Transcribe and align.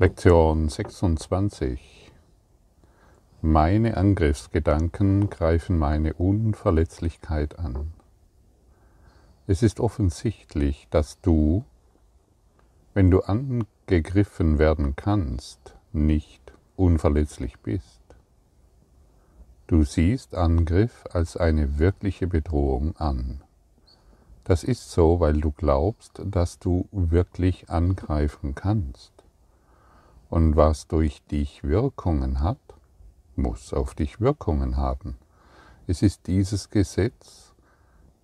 Lektion 0.00 0.68
26. 0.68 2.10
Meine 3.42 3.96
Angriffsgedanken 3.96 5.30
greifen 5.30 5.78
meine 5.78 6.14
Unverletzlichkeit 6.14 7.60
an. 7.60 7.92
Es 9.46 9.62
ist 9.62 9.78
offensichtlich, 9.78 10.88
dass 10.90 11.20
du, 11.20 11.64
wenn 12.92 13.12
du 13.12 13.20
angegriffen 13.20 14.58
werden 14.58 14.96
kannst, 14.96 15.76
nicht 15.92 16.52
unverletzlich 16.74 17.60
bist. 17.60 18.02
Du 19.68 19.84
siehst 19.84 20.34
Angriff 20.34 21.04
als 21.12 21.36
eine 21.36 21.78
wirkliche 21.78 22.26
Bedrohung 22.26 22.96
an. 22.96 23.42
Das 24.42 24.64
ist 24.64 24.90
so, 24.90 25.20
weil 25.20 25.40
du 25.40 25.52
glaubst, 25.52 26.20
dass 26.24 26.58
du 26.58 26.88
wirklich 26.90 27.70
angreifen 27.70 28.56
kannst. 28.56 29.13
Und 30.30 30.56
was 30.56 30.88
durch 30.88 31.22
dich 31.24 31.62
Wirkungen 31.62 32.40
hat, 32.40 32.58
muss 33.36 33.72
auf 33.72 33.94
dich 33.94 34.20
Wirkungen 34.20 34.76
haben. 34.76 35.16
Es 35.86 36.02
ist 36.02 36.26
dieses 36.26 36.70
Gesetz, 36.70 37.54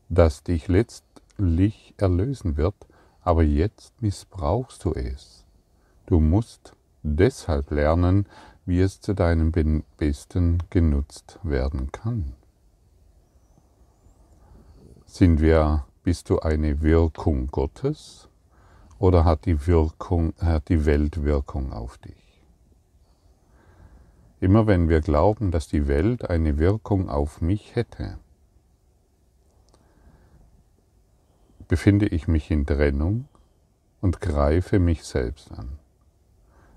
das 0.08 0.42
dich 0.42 0.68
letztlich 0.68 1.94
erlösen 1.98 2.56
wird, 2.56 2.74
aber 3.22 3.42
jetzt 3.42 4.00
missbrauchst 4.00 4.84
du 4.84 4.94
es. 4.94 5.44
Du 6.06 6.20
musst 6.20 6.74
deshalb 7.02 7.70
lernen, 7.70 8.26
wie 8.64 8.80
es 8.80 9.00
zu 9.00 9.14
deinem 9.14 9.52
Besten 9.96 10.58
genutzt 10.70 11.38
werden 11.42 11.92
kann. 11.92 12.34
Sind 15.04 15.40
wir, 15.40 15.84
bist 16.02 16.30
du 16.30 16.38
eine 16.38 16.80
Wirkung 16.82 17.48
Gottes 17.48 18.29
oder 19.00 19.24
hat 19.24 19.46
die, 19.46 19.66
Wirkung, 19.66 20.34
hat 20.40 20.68
die 20.68 20.84
Welt 20.84 21.24
Wirkung 21.24 21.72
auf 21.72 21.98
dich? 21.98 22.42
Immer 24.40 24.66
wenn 24.66 24.88
wir 24.88 25.00
glauben, 25.00 25.50
dass 25.50 25.68
die 25.68 25.88
Welt 25.88 26.28
eine 26.28 26.58
Wirkung 26.58 27.08
auf 27.08 27.40
mich 27.40 27.74
hätte, 27.74 28.18
befinde 31.66 32.06
ich 32.06 32.28
mich 32.28 32.50
in 32.50 32.66
Trennung 32.66 33.26
und 34.02 34.20
greife 34.20 34.78
mich 34.78 35.02
selbst 35.04 35.50
an. 35.50 35.78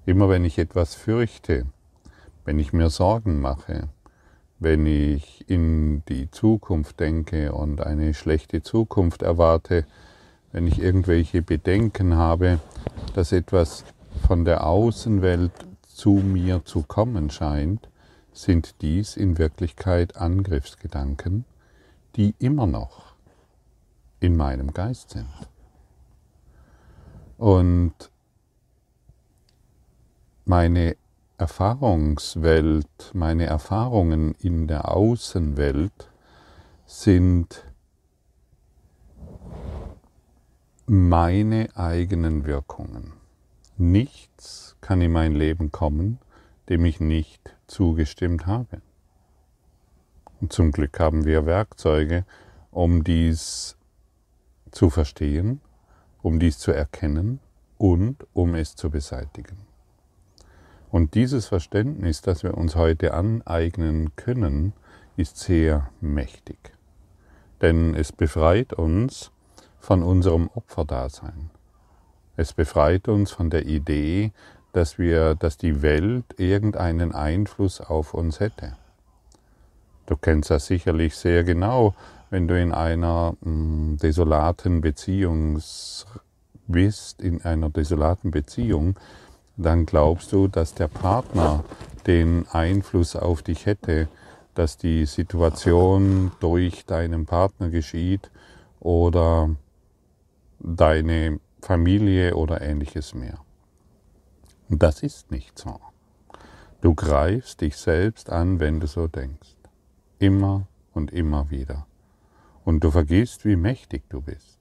Immer 0.06 0.30
wenn 0.30 0.45
ich 0.45 0.58
etwas 0.58 0.95
fürchte, 0.95 1.66
wenn 2.45 2.58
ich 2.58 2.72
mir 2.72 2.90
Sorgen 2.90 3.42
mache, 3.42 3.90
wenn 4.59 4.86
ich 4.86 5.50
in 5.50 6.06
die 6.06 6.31
Zukunft 6.31 7.02
denke 7.02 7.52
und 7.52 7.81
eine 7.81 8.14
schlechte 8.14 8.62
Zukunft 8.62 9.23
erwarte, 9.23 9.86
wenn 10.54 10.68
ich 10.68 10.80
irgendwelche 10.80 11.42
Bedenken 11.42 12.16
habe, 12.16 12.59
dass 13.16 13.32
etwas 13.34 13.84
von 14.26 14.46
der 14.46 14.66
Außenwelt 14.66 15.52
zu 15.88 16.12
mir 16.12 16.64
zu 16.64 16.84
kommen 16.84 17.30
scheint, 17.30 17.90
sind 18.32 18.81
dies 18.81 19.18
in 19.18 19.38
Wirklichkeit 19.38 20.16
Angriffsgedanken, 20.16 21.46
die 22.16 22.36
immer 22.40 22.68
noch 22.68 23.16
in 24.20 24.38
meinem 24.38 24.74
Geist 24.74 25.09
sind. 25.09 25.28
Und 27.38 27.94
meine 30.46 30.96
Erfahrungswelt, 31.38 33.12
meine 33.14 33.48
Erfahrungen 33.48 34.36
in 34.40 34.68
der 34.68 34.92
Außenwelt 34.92 36.09
sind 36.86 37.66
meine 40.86 41.70
eigenen 41.76 42.45
Wirkungen. 42.45 43.14
Nichts 43.78 44.76
kann 44.81 45.02
in 45.02 45.14
mein 45.14 45.34
Leben 45.34 45.72
kommen, 45.72 46.20
dem 46.67 46.84
ich 46.84 47.00
nicht 47.00 47.56
zugestimmt 47.67 48.45
habe. 48.45 48.81
Und 50.42 50.52
zum 50.52 50.72
Glück 50.72 51.00
haben 51.00 51.23
wir 51.23 51.45
Werkzeuge, 51.45 52.25
um 52.69 53.03
dies 53.03 53.78
zu 54.72 54.90
verstehen, 54.90 55.62
um 56.22 56.40
dies 56.40 56.59
zu 56.59 56.72
erkennen 56.72 57.40
und 57.78 58.28
um 58.34 58.53
es 58.53 58.75
zu 58.75 58.90
beseitigen. 58.90 59.57
Und 60.91 61.16
dieses 61.16 61.47
Verständnis, 61.47 62.22
das 62.22 62.44
wir 62.44 62.57
uns 62.57 62.75
heute 62.75 63.13
aneignen 63.13 64.16
können, 64.16 64.74
ist 65.16 65.38
sehr 65.38 65.90
mächtig. 66.02 66.74
Denn 67.62 67.96
es 67.96 68.12
befreit 68.12 68.74
uns 68.74 69.31
von 69.83 70.01
unserem 70.01 70.49
Opferdasein. 70.55 71.49
Es 72.38 72.53
befreit 72.53 73.09
uns 73.09 73.31
von 73.31 73.49
der 73.49 73.66
Idee, 73.66 74.31
dass 74.71 74.97
wir, 74.97 75.35
dass 75.35 75.57
die 75.57 75.81
Welt 75.81 76.23
irgendeinen 76.38 77.13
Einfluss 77.13 77.81
auf 77.81 78.13
uns 78.13 78.39
hätte. 78.39 78.77
Du 80.05 80.16
kennst 80.16 80.51
das 80.51 80.67
sicherlich 80.67 81.17
sehr 81.17 81.44
genau, 81.44 81.95
wenn 82.29 82.47
du 82.47 82.57
in 82.59 82.71
einer 82.71 83.35
mh, 83.41 83.51
mm, 83.51 83.97
desolaten 83.97 84.79
Beziehung 84.79 85.61
bist, 86.67 87.21
in 87.21 87.44
einer 87.44 87.69
desolaten 87.69 88.31
Beziehung, 88.31 88.95
dann 89.57 89.85
glaubst 89.85 90.31
du, 90.31 90.47
dass 90.47 90.73
der 90.73 90.88
Partner 90.88 91.65
den 92.07 92.47
Einfluss 92.53 93.17
auf 93.17 93.41
dich 93.41 93.65
hätte, 93.65 94.07
dass 94.55 94.77
die 94.77 95.05
Situation 95.05 96.31
durch 96.39 96.85
deinen 96.85 97.25
Partner 97.25 97.69
geschieht 97.69 98.31
oder 98.79 99.50
deine 100.63 101.40
Familie 101.62 102.35
oder 102.35 102.62
ähnliches 102.62 103.13
mehr. 103.13 103.40
Und 104.69 104.81
das 104.81 105.03
ist 105.03 105.29
nicht 105.29 105.59
so. 105.59 105.79
Du 106.81 106.96
greifst 106.96 107.62
dich 107.62 107.78
selbst 107.78 108.29
an, 108.29 108.59
wenn 108.59 108.79
du 108.79 108.88
so 108.88 109.07
denkst. 109.07 109.56
Immer 110.19 110.68
und 110.94 111.12
immer 111.12 111.50
wieder. 111.50 111.85
Und 112.66 112.84
du 112.84 112.91
vergisst, 112.91 113.46
wie 113.46 113.56
mächtig 113.56 114.03
du 114.09 114.22
bist. 114.22 114.59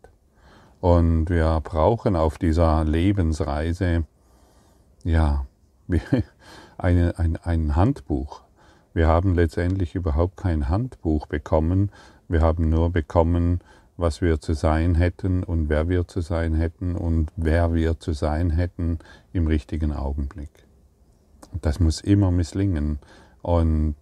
Und 0.81 1.31
wir 1.31 1.61
brauchen 1.63 2.17
auf 2.17 2.39
dieser 2.39 2.85
Lebensreise, 2.85 4.05
ja, 5.05 5.47
eine, 6.79 7.19
ein, 7.19 7.37
ein 7.37 7.77
Handbuch. 7.77 8.43
Wir 8.93 9.07
haben 9.07 9.35
letztendlich 9.35 9.95
überhaupt 9.95 10.37
kein 10.37 10.69
Handbuch 10.69 11.27
bekommen. 11.27 11.91
Wir 12.29 12.41
haben 12.41 12.69
nur 12.69 12.91
bekommen, 12.91 13.61
was 14.03 14.21
wir 14.21 14.41
zu 14.41 14.53
sein 14.53 14.95
hätten 14.97 15.43
und 15.45 15.71
wer 15.71 15.89
wir 15.89 16.07
zu 16.07 16.21
sein 16.21 16.55
hätten 16.55 16.97
und 16.97 17.33
wer 17.37 17.73
wir 17.73 17.99
zu 18.01 18.13
sein 18.13 18.51
hätten 18.51 18.99
im 19.33 19.47
richtigen 19.47 19.93
Augenblick. 19.93 20.51
Das 21.63 21.81
muss 21.81 22.01
immer 22.01 22.31
misslingen. 22.31 22.99
Und 23.41 23.95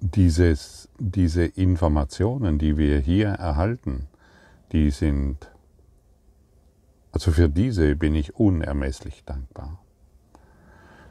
dieses, 0.00 0.88
diese 0.98 1.44
Informationen, 1.44 2.58
die 2.58 2.76
wir 2.76 2.98
hier 2.98 3.28
erhalten, 3.28 4.08
die 4.72 4.90
sind, 4.90 5.50
also 7.12 7.32
für 7.32 7.48
diese 7.48 7.96
bin 7.96 8.14
ich 8.14 8.34
unermesslich 8.36 9.24
dankbar. 9.24 9.78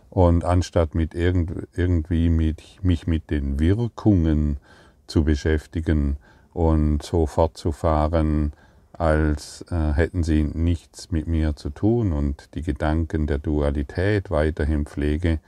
Und 0.09 0.43
anstatt 0.43 0.95
mit 0.95 1.13
irgendwie 1.13 2.29
mit, 2.29 2.63
mich 2.81 3.05
mit 3.05 3.29
den 3.29 3.59
Wirkungen 3.59 4.57
zu 5.05 5.23
beschäftigen, 5.23 6.17
und 6.59 7.03
so 7.03 7.25
fortzufahren, 7.25 8.51
als 8.91 9.63
äh, 9.71 9.93
hätten 9.93 10.23
sie 10.23 10.43
nichts 10.43 11.09
mit 11.09 11.25
mir 11.25 11.55
zu 11.55 11.69
tun 11.69 12.11
und 12.11 12.53
die 12.53 12.63
Gedanken 12.63 13.27
der 13.27 13.39
Dualität 13.39 14.29
weiterhin 14.29 14.85
pflege 14.85 15.39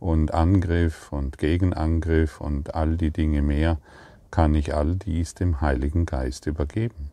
und 0.00 0.34
Angriff 0.34 1.12
und 1.12 1.38
Gegenangriff 1.38 2.40
und 2.40 2.74
all 2.74 2.96
die 2.96 3.12
Dinge 3.12 3.42
mehr, 3.42 3.78
kann 4.32 4.56
ich 4.56 4.74
all 4.74 4.96
dies 4.96 5.34
dem 5.34 5.60
Heiligen 5.60 6.04
Geist 6.04 6.46
übergeben. 6.46 7.12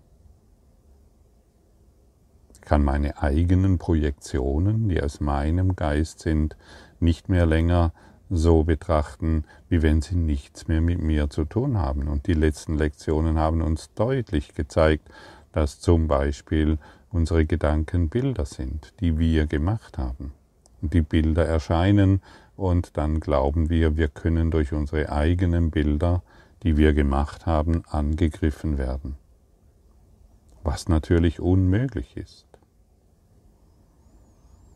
Ich 2.54 2.62
kann 2.62 2.84
meine 2.84 3.22
eigenen 3.22 3.78
Projektionen, 3.78 4.90
die 4.90 5.00
aus 5.00 5.20
meinem 5.20 5.76
Geist 5.76 6.22
sind, 6.22 6.58
nicht 7.00 7.30
mehr 7.30 7.46
länger 7.46 7.94
so 8.36 8.64
betrachten, 8.64 9.46
wie 9.70 9.82
wenn 9.82 10.02
sie 10.02 10.16
nichts 10.16 10.68
mehr 10.68 10.82
mit 10.82 11.02
mir 11.02 11.30
zu 11.30 11.46
tun 11.46 11.78
haben. 11.78 12.08
Und 12.08 12.28
die 12.28 12.34
letzten 12.34 12.78
Lektionen 12.78 13.38
haben 13.38 13.62
uns 13.62 13.94
deutlich 13.94 14.54
gezeigt, 14.54 15.10
dass 15.52 15.80
zum 15.80 16.08
Beispiel 16.08 16.78
unsere 17.12 17.46
Gedanken 17.46 18.10
Bilder 18.10 18.46
sind, 18.46 18.94
die 19.00 19.20
wir 19.20 19.46
gemacht 19.46 19.98
haben. 19.98 20.34
Und 20.82 20.94
die 20.94 21.02
Bilder 21.02 21.46
erscheinen 21.46 22.22
und 22.56 22.98
dann 22.98 23.20
glauben 23.20 23.70
wir, 23.70 23.98
wir 23.98 24.08
können 24.08 24.52
durch 24.52 24.74
unsere 24.74 25.12
eigenen 25.12 25.72
Bilder, 25.72 26.24
die 26.64 26.78
wir 26.78 26.94
gemacht 26.94 27.46
haben, 27.46 27.84
angegriffen 27.86 28.78
werden. 28.78 29.16
Was 30.64 30.88
natürlich 30.88 31.40
unmöglich 31.40 32.16
ist. 32.16 32.46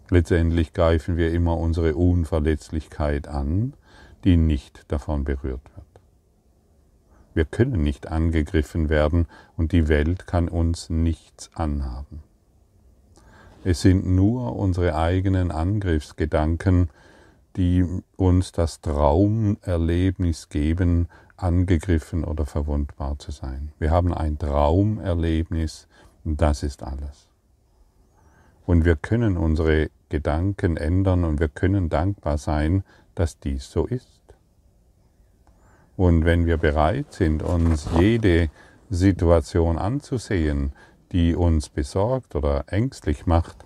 Letztendlich 0.09 0.73
greifen 0.73 1.17
wir 1.17 1.31
immer 1.33 1.57
unsere 1.57 1.95
Unverletzlichkeit 1.95 3.27
an, 3.27 3.73
die 4.23 4.37
nicht 4.37 4.91
davon 4.91 5.23
berührt 5.23 5.61
wird. 5.75 5.85
Wir 7.33 7.45
können 7.45 7.83
nicht 7.83 8.07
angegriffen 8.07 8.89
werden 8.89 9.27
und 9.57 9.71
die 9.71 9.87
Welt 9.87 10.25
kann 10.25 10.47
uns 10.47 10.89
nichts 10.89 11.51
anhaben. 11.53 12.23
Es 13.63 13.81
sind 13.81 14.07
nur 14.07 14.55
unsere 14.55 14.95
eigenen 14.95 15.51
Angriffsgedanken, 15.51 16.89
die 17.57 17.85
uns 18.15 18.51
das 18.51 18.81
Traumerlebnis 18.81 20.49
geben, 20.49 21.09
angegriffen 21.35 22.23
oder 22.23 22.45
verwundbar 22.45 23.19
zu 23.19 23.31
sein. 23.31 23.71
Wir 23.77 23.91
haben 23.91 24.13
ein 24.13 24.39
Traumerlebnis 24.39 25.87
das 26.35 26.63
ist 26.63 26.83
alles. 26.83 27.29
Und 28.65 28.83
wir 28.83 28.97
können 28.97 29.37
unsere 29.37 29.89
Gedanken 30.09 30.77
ändern 30.77 31.23
und 31.23 31.39
wir 31.39 31.49
können 31.49 31.89
dankbar 31.89 32.37
sein, 32.37 32.83
dass 33.15 33.39
dies 33.39 33.69
so 33.69 33.85
ist. 33.85 34.21
Und 35.95 36.25
wenn 36.25 36.45
wir 36.45 36.57
bereit 36.57 37.11
sind, 37.13 37.41
uns 37.41 37.87
jede 37.97 38.49
Situation 38.89 39.77
anzusehen, 39.77 40.73
die 41.11 41.35
uns 41.35 41.69
besorgt 41.69 42.35
oder 42.35 42.65
ängstlich 42.67 43.25
macht 43.25 43.57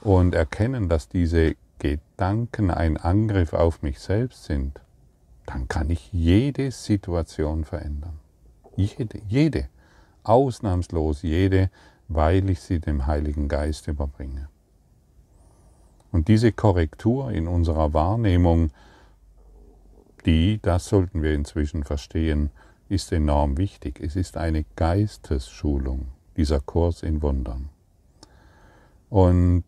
und 0.00 0.34
erkennen, 0.34 0.88
dass 0.88 1.08
diese 1.08 1.56
Gedanken 1.78 2.70
ein 2.70 2.96
Angriff 2.96 3.52
auf 3.52 3.82
mich 3.82 3.98
selbst 3.98 4.44
sind, 4.44 4.80
dann 5.46 5.66
kann 5.66 5.90
ich 5.90 6.12
jede 6.12 6.70
Situation 6.70 7.64
verändern. 7.64 8.20
Jede, 8.76 9.18
jede, 9.26 9.68
ausnahmslos 10.22 11.22
jede, 11.22 11.70
weil 12.08 12.48
ich 12.50 12.60
sie 12.60 12.78
dem 12.78 13.06
Heiligen 13.06 13.48
Geist 13.48 13.88
überbringe. 13.88 14.48
Und 16.12 16.28
diese 16.28 16.52
Korrektur 16.52 17.32
in 17.32 17.48
unserer 17.48 17.94
Wahrnehmung, 17.94 18.70
die, 20.26 20.60
das 20.62 20.86
sollten 20.86 21.22
wir 21.22 21.34
inzwischen 21.34 21.82
verstehen, 21.82 22.50
ist 22.88 23.10
enorm 23.10 23.56
wichtig. 23.56 23.98
Es 24.00 24.14
ist 24.14 24.36
eine 24.36 24.64
Geistesschulung, 24.76 26.08
dieser 26.36 26.60
Kurs 26.60 27.02
in 27.02 27.22
Wundern. 27.22 27.70
Und 29.08 29.64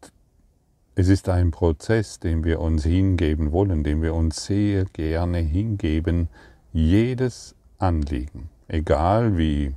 es 0.95 1.09
ist 1.09 1.29
ein 1.29 1.51
Prozess, 1.51 2.21
dem 2.21 2.45
wir 2.45 2.61
uns 2.61 2.85
hingeben 2.85 3.51
wollen, 3.51 3.83
dem 3.83 4.03
wir 4.03 4.15
uns 4.15 4.45
sehr 4.45 4.85
gerne 4.85 5.39
hingeben, 5.39 6.29
jedes 6.73 7.57
Anliegen, 7.79 8.51
egal 8.69 9.39
wie, 9.39 9.75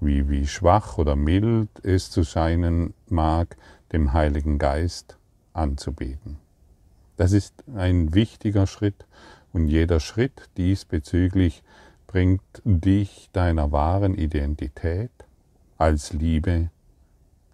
wie, 0.00 0.28
wie 0.28 0.46
schwach 0.46 0.98
oder 0.98 1.16
mild 1.16 1.68
es 1.84 2.10
zu 2.10 2.24
scheinen 2.24 2.94
mag, 3.08 3.56
dem 3.92 4.12
Heiligen 4.12 4.58
Geist 4.58 5.19
anzubieten. 5.52 6.38
Das 7.16 7.32
ist 7.32 7.54
ein 7.76 8.14
wichtiger 8.14 8.66
Schritt 8.66 9.06
und 9.52 9.68
jeder 9.68 10.00
Schritt 10.00 10.48
diesbezüglich 10.56 11.62
bringt 12.06 12.40
dich 12.64 13.30
deiner 13.32 13.72
wahren 13.72 14.14
Identität 14.14 15.10
als 15.78 16.12
Liebe, 16.12 16.70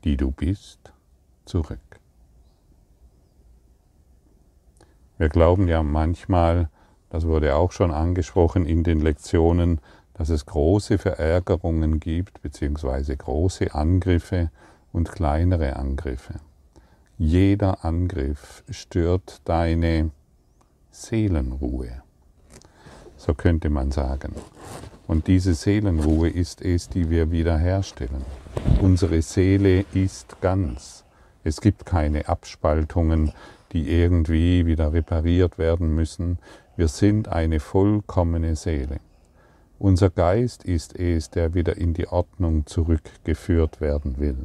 die 0.04 0.16
du 0.16 0.30
bist, 0.30 0.92
zurück. 1.44 1.78
Wir 5.18 5.28
glauben 5.28 5.68
ja 5.68 5.82
manchmal, 5.82 6.68
das 7.10 7.26
wurde 7.26 7.56
auch 7.56 7.72
schon 7.72 7.90
angesprochen 7.90 8.66
in 8.66 8.84
den 8.84 9.00
Lektionen, 9.00 9.80
dass 10.14 10.28
es 10.28 10.46
große 10.46 10.98
Verärgerungen 10.98 12.00
gibt, 12.00 12.40
beziehungsweise 12.42 13.16
große 13.16 13.74
Angriffe 13.74 14.50
und 14.92 15.10
kleinere 15.10 15.76
Angriffe. 15.76 16.40
Jeder 17.18 17.82
Angriff 17.82 18.62
stört 18.68 19.40
deine 19.46 20.10
Seelenruhe. 20.90 22.02
So 23.16 23.32
könnte 23.32 23.70
man 23.70 23.90
sagen. 23.90 24.34
Und 25.06 25.26
diese 25.26 25.54
Seelenruhe 25.54 26.28
ist 26.28 26.60
es, 26.60 26.90
die 26.90 27.08
wir 27.08 27.30
wiederherstellen. 27.30 28.22
Unsere 28.82 29.22
Seele 29.22 29.86
ist 29.94 30.42
ganz. 30.42 31.04
Es 31.42 31.62
gibt 31.62 31.86
keine 31.86 32.28
Abspaltungen, 32.28 33.32
die 33.72 33.88
irgendwie 33.88 34.66
wieder 34.66 34.92
repariert 34.92 35.56
werden 35.56 35.94
müssen. 35.94 36.38
Wir 36.76 36.88
sind 36.88 37.28
eine 37.28 37.60
vollkommene 37.60 38.56
Seele. 38.56 39.00
Unser 39.78 40.10
Geist 40.10 40.64
ist 40.64 40.94
es, 40.94 41.30
der 41.30 41.54
wieder 41.54 41.78
in 41.78 41.94
die 41.94 42.08
Ordnung 42.08 42.66
zurückgeführt 42.66 43.80
werden 43.80 44.18
will. 44.18 44.44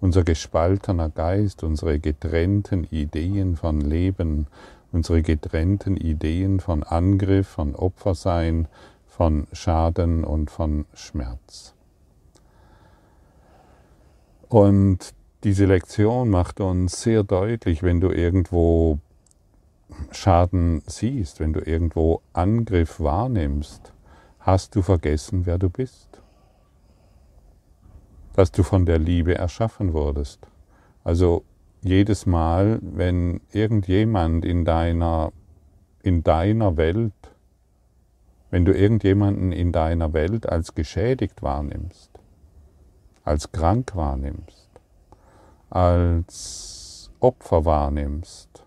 Unser 0.00 0.22
gespaltener 0.22 1.08
Geist, 1.08 1.64
unsere 1.64 1.98
getrennten 1.98 2.84
Ideen 2.84 3.56
von 3.56 3.80
Leben, 3.80 4.46
unsere 4.92 5.22
getrennten 5.22 5.96
Ideen 5.96 6.60
von 6.60 6.82
Angriff, 6.82 7.48
von 7.48 7.74
Opfersein, 7.74 8.68
von 9.06 9.48
Schaden 9.52 10.24
und 10.24 10.50
von 10.50 10.86
Schmerz. 10.94 11.74
Und 14.48 15.12
diese 15.44 15.66
Lektion 15.66 16.30
macht 16.30 16.60
uns 16.60 17.02
sehr 17.02 17.22
deutlich, 17.22 17.82
wenn 17.82 18.00
du 18.00 18.10
irgendwo 18.10 18.98
Schaden 20.10 20.82
siehst, 20.86 21.40
wenn 21.40 21.52
du 21.52 21.60
irgendwo 21.60 22.22
Angriff 22.32 23.00
wahrnimmst, 23.00 23.92
hast 24.40 24.74
du 24.74 24.82
vergessen, 24.82 25.44
wer 25.44 25.58
du 25.58 25.68
bist. 25.68 26.17
Dass 28.38 28.52
du 28.52 28.62
von 28.62 28.86
der 28.86 29.00
Liebe 29.00 29.34
erschaffen 29.34 29.94
wurdest. 29.94 30.46
Also 31.02 31.42
jedes 31.82 32.24
Mal, 32.24 32.78
wenn 32.80 33.40
irgendjemand 33.50 34.44
in 34.44 34.64
deiner, 34.64 35.32
in 36.04 36.22
deiner 36.22 36.76
Welt, 36.76 37.12
wenn 38.52 38.64
du 38.64 38.72
irgendjemanden 38.72 39.50
in 39.50 39.72
deiner 39.72 40.12
Welt 40.12 40.48
als 40.48 40.76
geschädigt 40.76 41.42
wahrnimmst, 41.42 42.12
als 43.24 43.50
krank 43.50 43.96
wahrnimmst, 43.96 44.70
als 45.68 47.10
Opfer 47.18 47.64
wahrnimmst, 47.64 48.62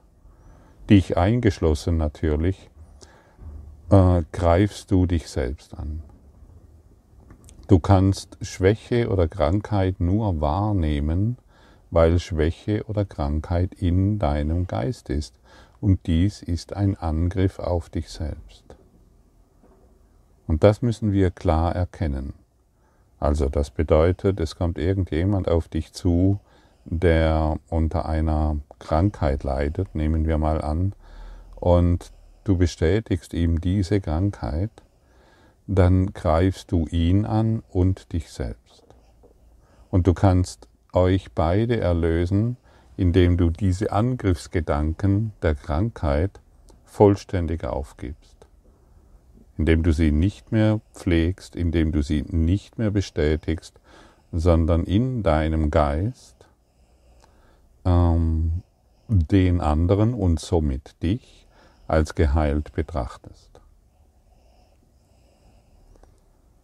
dich 0.89 1.15
eingeschlossen 1.15 1.95
natürlich, 1.95 2.69
äh, 3.89 4.23
greifst 4.33 4.91
du 4.91 5.05
dich 5.05 5.29
selbst 5.29 5.73
an. 5.77 6.03
Du 7.71 7.79
kannst 7.79 8.37
Schwäche 8.41 9.07
oder 9.07 9.29
Krankheit 9.29 10.01
nur 10.01 10.41
wahrnehmen, 10.41 11.37
weil 11.89 12.19
Schwäche 12.19 12.83
oder 12.83 13.05
Krankheit 13.05 13.73
in 13.75 14.19
deinem 14.19 14.67
Geist 14.67 15.09
ist. 15.09 15.39
Und 15.79 16.05
dies 16.05 16.41
ist 16.41 16.75
ein 16.75 16.97
Angriff 16.97 17.59
auf 17.59 17.89
dich 17.89 18.09
selbst. 18.09 18.65
Und 20.47 20.65
das 20.65 20.81
müssen 20.81 21.13
wir 21.13 21.31
klar 21.31 21.73
erkennen. 21.73 22.33
Also 23.21 23.47
das 23.47 23.69
bedeutet, 23.69 24.41
es 24.41 24.57
kommt 24.57 24.77
irgendjemand 24.77 25.47
auf 25.47 25.69
dich 25.69 25.93
zu, 25.93 26.41
der 26.83 27.57
unter 27.69 28.05
einer 28.05 28.57
Krankheit 28.79 29.45
leidet, 29.45 29.95
nehmen 29.95 30.27
wir 30.27 30.37
mal 30.37 30.59
an, 30.59 30.91
und 31.55 32.11
du 32.43 32.57
bestätigst 32.57 33.33
ihm 33.33 33.61
diese 33.61 34.01
Krankheit, 34.01 34.71
dann 35.73 36.07
greifst 36.07 36.73
du 36.73 36.85
ihn 36.87 37.25
an 37.25 37.63
und 37.69 38.11
dich 38.11 38.29
selbst. 38.29 38.83
Und 39.89 40.05
du 40.05 40.13
kannst 40.13 40.67
euch 40.91 41.31
beide 41.31 41.79
erlösen, 41.79 42.57
indem 42.97 43.37
du 43.37 43.49
diese 43.49 43.93
Angriffsgedanken 43.93 45.31
der 45.41 45.55
Krankheit 45.55 46.41
vollständig 46.83 47.63
aufgibst, 47.63 48.35
indem 49.57 49.81
du 49.81 49.93
sie 49.93 50.11
nicht 50.11 50.51
mehr 50.51 50.81
pflegst, 50.93 51.55
indem 51.55 51.93
du 51.93 52.01
sie 52.01 52.23
nicht 52.23 52.77
mehr 52.77 52.91
bestätigst, 52.91 53.79
sondern 54.33 54.83
in 54.83 55.23
deinem 55.23 55.71
Geist 55.71 56.35
ähm, 57.85 58.63
den 59.07 59.61
anderen 59.61 60.13
und 60.13 60.41
somit 60.41 61.01
dich 61.01 61.47
als 61.87 62.13
geheilt 62.13 62.73
betrachtest. 62.73 63.50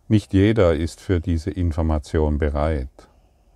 Nicht 0.08 0.34
jeder 0.34 0.76
ist 0.76 1.02
für 1.02 1.20
diese 1.20 1.52
Information 1.52 2.38
bereit. 2.38 2.90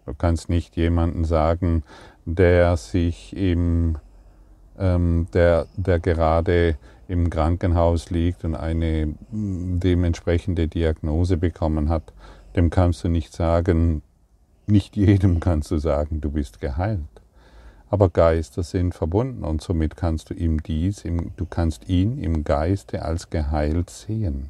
Du 0.06 0.14
kannst 0.14 0.50
nicht 0.50 0.76
jemanden 0.76 1.24
sagen, 1.24 1.84
der 2.26 2.76
sich 2.78 3.36
im, 3.36 3.98
ähm, 4.78 5.28
der, 5.34 5.68
der 5.78 6.00
gerade 6.00 6.78
im 7.08 7.30
Krankenhaus 7.30 8.10
liegt 8.10 8.44
und 8.44 8.56
eine 8.56 9.14
mm, 9.32 9.80
dementsprechende 9.80 10.68
Diagnose 10.68 11.38
bekommen 11.38 11.90
hat, 11.90 12.14
dem 12.56 12.70
kannst 12.70 13.04
du 13.04 13.10
nicht 13.10 13.34
sagen, 13.34 14.02
nicht 14.68 14.96
jedem 14.96 15.40
kannst 15.40 15.72
du 15.72 15.78
sagen, 15.78 16.22
du 16.22 16.32
bist 16.32 16.60
geheilt 16.60 17.22
aber 17.92 18.10
Geister 18.10 18.64
sind 18.64 18.96
verbunden 18.96 19.44
und 19.44 19.62
somit 19.62 19.98
kannst 19.98 20.30
du 20.30 20.34
ihm 20.34 20.64
dies, 20.64 21.04
du 21.04 21.46
kannst 21.46 21.90
ihn 21.90 22.18
im 22.18 22.46
Geiste 22.46 23.04
als 23.04 23.30
geheilt 23.30 23.90
sehen. 23.90 24.50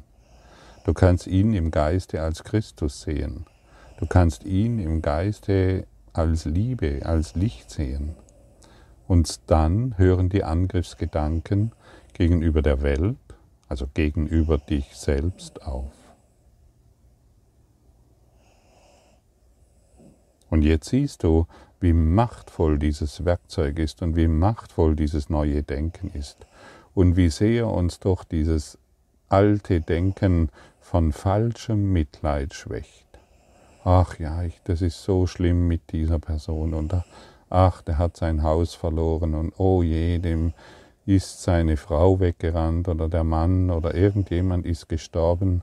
Du 0.84 0.94
kannst 0.94 1.26
ihn 1.26 1.54
im 1.54 1.70
Geiste 1.70 2.22
als 2.22 2.42
Christus 2.42 3.02
sehen. 3.02 3.46
Du 3.98 4.06
kannst 4.06 4.44
ihn 4.44 4.80
im 4.80 5.00
Geiste 5.00 5.86
als 6.12 6.44
Liebe, 6.44 7.02
als 7.04 7.36
Licht 7.36 7.70
sehen. 7.70 8.16
Und 9.06 9.40
dann 9.46 9.96
hören 9.96 10.28
die 10.28 10.42
Angriffsgedanken 10.42 11.72
gegenüber 12.14 12.62
der 12.62 12.82
Welt, 12.82 13.16
also 13.68 13.86
gegenüber 13.94 14.58
dich 14.58 14.96
selbst 14.96 15.62
auf. 15.62 15.92
Und 20.50 20.62
jetzt 20.62 20.90
siehst 20.90 21.22
du, 21.22 21.46
wie 21.80 21.92
machtvoll 21.92 22.78
dieses 22.78 23.24
Werkzeug 23.24 23.78
ist 23.78 24.02
und 24.02 24.16
wie 24.16 24.28
machtvoll 24.28 24.96
dieses 24.96 25.30
neue 25.30 25.62
Denken 25.62 26.10
ist 26.12 26.46
und 26.94 27.16
wie 27.16 27.30
sehr 27.30 27.68
uns 27.68 28.00
doch 28.00 28.24
dieses 28.24 28.78
alte 29.28 29.80
Denken 29.80 30.50
von 30.82 31.12
falschem 31.12 31.92
Mitleid 31.92 32.52
schwächt. 32.52 33.06
Ach 33.84 34.18
ja, 34.18 34.42
ich, 34.42 34.60
das 34.64 34.82
ist 34.82 35.02
so 35.02 35.26
schlimm 35.26 35.66
mit 35.66 35.92
dieser 35.92 36.18
Person 36.18 36.74
und 36.74 36.94
ach, 37.48 37.82
der 37.82 37.98
hat 37.98 38.16
sein 38.16 38.42
Haus 38.42 38.74
verloren 38.74 39.34
und 39.34 39.54
oh 39.58 39.82
je, 39.82 40.18
dem 40.18 40.52
ist 41.06 41.42
seine 41.42 41.76
Frau 41.76 42.20
weggerannt 42.20 42.88
oder 42.88 43.08
der 43.08 43.24
Mann 43.24 43.70
oder 43.70 43.94
irgendjemand 43.94 44.66
ist 44.66 44.88
gestorben. 44.88 45.62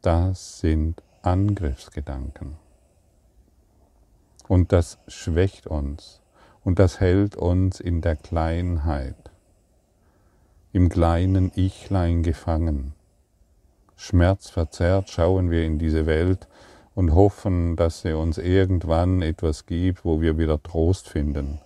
Das 0.00 0.60
sind 0.60 1.02
Angriffsgedanken. 1.22 2.56
Und 4.48 4.72
das 4.72 4.98
schwächt 5.06 5.66
uns 5.66 6.20
und 6.64 6.78
das 6.78 6.98
hält 6.98 7.36
uns 7.36 7.78
in 7.78 8.00
der 8.00 8.16
Kleinheit, 8.16 9.30
im 10.72 10.88
kleinen 10.88 11.52
Ichlein 11.54 12.22
gefangen. 12.22 12.94
Schmerzverzerrt 14.02 15.10
schauen 15.10 15.52
wir 15.52 15.64
in 15.64 15.78
diese 15.78 16.06
Welt 16.06 16.48
und 16.96 17.14
hoffen, 17.14 17.76
dass 17.76 18.02
sie 18.02 18.16
uns 18.16 18.36
irgendwann 18.36 19.22
etwas 19.22 19.64
gibt, 19.64 20.04
wo 20.04 20.20
wir 20.20 20.38
wieder 20.38 20.60
Trost 20.60 21.08
finden. 21.08 21.60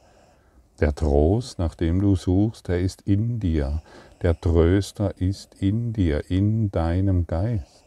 Der 0.78 0.94
Trost, 0.94 1.58
nach 1.58 1.74
dem 1.74 1.98
du 1.98 2.14
suchst, 2.14 2.68
der 2.68 2.80
ist 2.80 3.00
in 3.02 3.40
dir. 3.40 3.80
Der 4.20 4.38
Tröster 4.38 5.18
ist 5.18 5.54
in 5.62 5.94
dir, 5.94 6.30
in 6.30 6.70
deinem 6.70 7.26
Geist. 7.26 7.86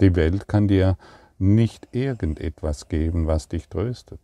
Die 0.00 0.14
Welt 0.14 0.46
kann 0.46 0.68
dir 0.68 0.96
nicht 1.40 1.88
irgendetwas 1.90 2.86
geben, 2.86 3.26
was 3.26 3.48
dich 3.48 3.68
tröstet. 3.68 4.20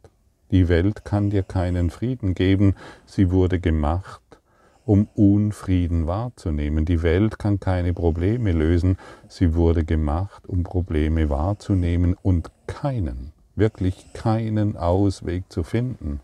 Die 0.52 0.68
Welt 0.68 1.04
kann 1.04 1.30
dir 1.30 1.42
keinen 1.42 1.90
Frieden 1.90 2.34
geben, 2.34 2.76
sie 3.04 3.32
wurde 3.32 3.58
gemacht, 3.58 4.37
um 4.88 5.06
Unfrieden 5.14 6.06
wahrzunehmen. 6.06 6.86
Die 6.86 7.02
Welt 7.02 7.38
kann 7.38 7.60
keine 7.60 7.92
Probleme 7.92 8.52
lösen, 8.52 8.96
sie 9.28 9.54
wurde 9.54 9.84
gemacht, 9.84 10.48
um 10.48 10.62
Probleme 10.62 11.28
wahrzunehmen 11.28 12.16
und 12.22 12.50
keinen, 12.66 13.34
wirklich 13.54 14.14
keinen 14.14 14.78
Ausweg 14.78 15.44
zu 15.52 15.62
finden. 15.62 16.20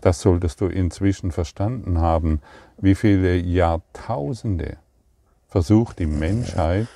Das 0.00 0.20
solltest 0.20 0.60
du 0.60 0.66
inzwischen 0.66 1.30
verstanden 1.30 2.00
haben, 2.00 2.40
wie 2.78 2.96
viele 2.96 3.36
Jahrtausende 3.36 4.78
versucht 5.46 6.00
die 6.00 6.06
Menschheit 6.06 6.88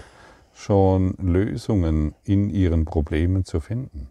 schon 0.52 1.14
Lösungen 1.22 2.14
in 2.24 2.50
ihren 2.50 2.86
Problemen 2.86 3.44
zu 3.44 3.60
finden. 3.60 4.08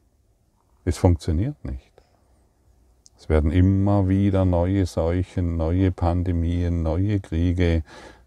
Es 0.86 0.98
funktioniert 0.98 1.66
nicht. 1.66 1.93
Es 3.24 3.30
werden 3.30 3.52
immer 3.52 4.10
wieder 4.10 4.44
neue 4.44 4.86
Seuchen, 4.86 5.56
neue 5.56 5.92
Pandemien, 5.92 6.84
neue 6.84 7.22
Kriege, 7.22 7.82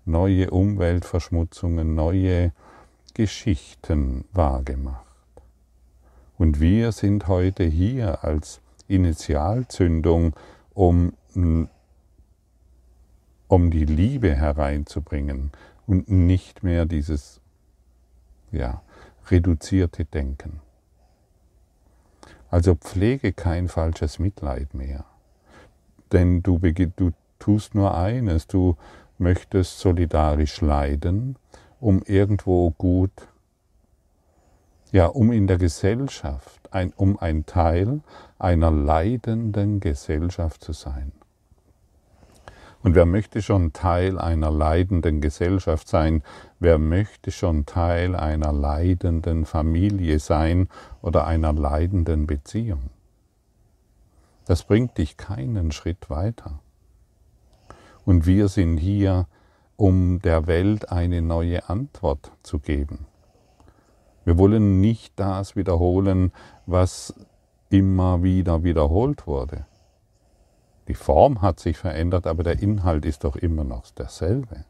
neue 0.07 0.49
Umweltverschmutzungen, 0.49 1.95
neue 1.95 2.53
Geschichten 3.13 4.25
wahrgemacht. 4.33 5.05
Und 6.39 6.61
wir 6.61 6.93
sind 6.93 7.29
heute 7.29 7.65
hier 7.65 8.25
als 8.25 8.63
Initialzündung 8.89 10.33
um, 10.73 11.13
um 13.49 13.71
die 13.71 13.85
Liebe 13.85 14.35
hereinzubringen 14.35 15.53
und 15.87 16.09
nicht 16.09 16.63
mehr 16.63 16.87
dieses 16.87 17.43
ja, 18.51 18.81
reduzierte 19.31 20.07
Denken. 20.07 20.63
Also 22.51 22.75
pflege 22.75 23.33
kein 23.33 23.69
falsches 23.69 24.19
Mitleid 24.19 24.75
mehr. 24.75 25.05
Denn 26.13 26.43
du, 26.43 26.59
du 26.59 27.13
tust 27.39 27.75
nur 27.75 27.97
eines, 27.97 28.47
du 28.47 28.77
möchtest 29.19 29.81
solidarisch 29.81 30.61
leiden, 30.61 31.37
um 31.81 32.03
irgendwo 32.03 32.71
gut, 32.71 33.29
ja, 34.93 35.07
um 35.07 35.33
in 35.33 35.47
der 35.47 35.59
Gesellschaft, 35.59 36.73
ein, 36.73 36.93
um 36.97 37.19
ein 37.19 37.45
Teil 37.45 38.01
einer 38.39 38.71
leidenden 38.71 39.81
Gesellschaft 39.81 40.63
zu 40.63 40.73
sein. 40.73 41.13
Und 42.87 42.95
wer 42.95 43.05
möchte 43.05 43.43
schon 43.43 43.73
Teil 43.73 44.17
einer 44.17 44.49
leidenden 44.53 45.21
Gesellschaft 45.21 45.89
sein? 45.89 46.23
Wer 46.61 46.79
möchte 46.79 47.33
schon 47.33 47.67
Teil 47.67 48.15
einer 48.15 48.53
leidenden 48.53 49.45
Familie 49.45 50.21
sein 50.21 50.69
oder 51.03 51.27
einer 51.27 51.53
leidenden 51.53 52.29
Beziehung? 52.29 52.91
Das 54.45 54.63
bringt 54.63 54.99
dich 54.99 55.17
keinen 55.17 55.73
Schritt 55.73 56.11
weiter. 56.11 56.61
Und 58.05 58.25
wir 58.25 58.47
sind 58.47 58.77
hier, 58.77 59.27
um 59.75 60.23
der 60.23 60.47
Welt 60.47 60.93
eine 60.93 61.23
neue 61.23 61.69
Antwort 61.69 62.31
zu 62.45 62.61
geben. 62.61 63.07
Wir 64.25 64.39
wollen 64.39 64.81
nicht 64.81 65.13
das 65.17 65.57
wiederholen, 65.57 66.31
was 66.67 67.13
immer 67.69 68.23
wieder 68.23 68.63
wiederholt 68.63 69.27
wurde. 69.27 69.67
Die 70.89 70.95
Form 70.95 71.43
hat 71.43 71.59
sich 71.61 71.77
verändert, 71.77 72.27
aber 72.27 72.43
der 72.43 72.61
Inhalt 72.61 73.05
ist 73.05 73.25
doch 73.25 73.37
immer 73.37 73.65
noch 73.65 73.91
derselbe. 73.91 74.65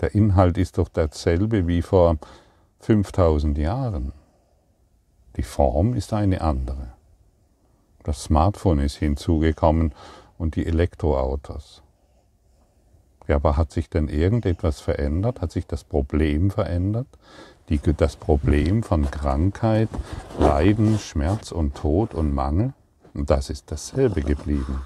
Der 0.00 0.14
Inhalt 0.14 0.58
ist 0.58 0.78
doch 0.78 0.88
derselbe 0.88 1.66
wie 1.66 1.82
vor 1.82 2.18
5000 2.80 3.58
Jahren. 3.58 4.12
Die 5.36 5.42
Form 5.42 5.94
ist 5.94 6.12
eine 6.12 6.40
andere. 6.40 6.92
Das 8.04 8.22
Smartphone 8.22 8.78
ist 8.78 8.96
hinzugekommen 8.96 9.92
und 10.38 10.54
die 10.54 10.66
Elektroautos. 10.66 11.82
Ja, 13.26 13.36
aber 13.36 13.56
hat 13.56 13.72
sich 13.72 13.90
denn 13.90 14.08
irgendetwas 14.08 14.80
verändert? 14.80 15.40
Hat 15.40 15.50
sich 15.50 15.66
das 15.66 15.82
Problem 15.82 16.50
verändert? 16.50 17.08
Die, 17.68 17.80
das 17.80 18.14
Problem 18.14 18.84
von 18.84 19.10
Krankheit, 19.10 19.88
Leiden, 20.38 20.98
Schmerz 21.00 21.50
und 21.50 21.74
Tod 21.74 22.14
und 22.14 22.32
Mangel? 22.32 22.72
Und 23.16 23.30
das 23.30 23.48
ist 23.48 23.70
dasselbe 23.72 24.20
geblieben. 24.20 24.82